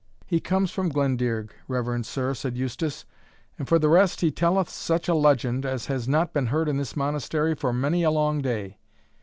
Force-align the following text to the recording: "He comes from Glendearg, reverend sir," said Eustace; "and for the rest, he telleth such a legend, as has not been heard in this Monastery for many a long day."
"He 0.25 0.39
comes 0.39 0.71
from 0.71 0.91
Glendearg, 0.91 1.51
reverend 1.67 2.07
sir," 2.07 2.33
said 2.33 2.57
Eustace; 2.57 3.05
"and 3.59 3.67
for 3.67 3.77
the 3.77 3.87
rest, 3.87 4.21
he 4.21 4.31
telleth 4.31 4.67
such 4.67 5.07
a 5.07 5.13
legend, 5.13 5.63
as 5.63 5.85
has 5.85 6.07
not 6.07 6.33
been 6.33 6.47
heard 6.47 6.67
in 6.67 6.77
this 6.77 6.95
Monastery 6.95 7.53
for 7.53 7.71
many 7.71 8.01
a 8.01 8.09
long 8.09 8.41
day." 8.41 8.79